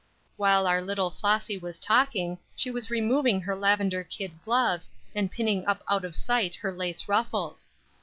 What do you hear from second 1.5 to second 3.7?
was talking, she was removing her